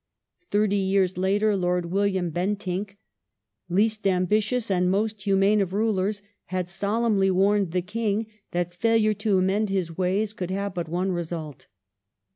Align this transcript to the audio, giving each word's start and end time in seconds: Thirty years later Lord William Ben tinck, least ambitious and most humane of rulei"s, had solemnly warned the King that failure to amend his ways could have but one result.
Thirty 0.49 0.77
years 0.77 1.15
later 1.15 1.55
Lord 1.55 1.91
William 1.91 2.31
Ben 2.31 2.55
tinck, 2.55 2.97
least 3.69 4.07
ambitious 4.07 4.71
and 4.71 4.89
most 4.89 5.21
humane 5.21 5.61
of 5.61 5.69
rulei"s, 5.73 6.23
had 6.45 6.67
solemnly 6.69 7.29
warned 7.29 7.71
the 7.71 7.83
King 7.83 8.25
that 8.49 8.73
failure 8.73 9.13
to 9.13 9.37
amend 9.37 9.69
his 9.69 9.95
ways 9.99 10.33
could 10.33 10.49
have 10.49 10.73
but 10.73 10.89
one 10.89 11.11
result. 11.11 11.67